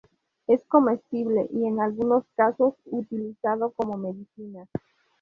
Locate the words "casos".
2.35-2.73